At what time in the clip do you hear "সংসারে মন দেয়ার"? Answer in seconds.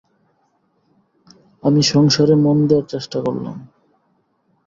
1.83-2.85